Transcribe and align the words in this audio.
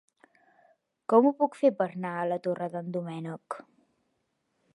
Com 1.13 1.27
ho 1.27 1.33
puc 1.43 1.59
fer 1.59 1.71
per 1.81 1.89
anar 1.91 2.15
a 2.17 2.25
la 2.33 2.41
Torre 2.49 2.71
d'en 2.77 2.93
Doménec? 2.97 3.61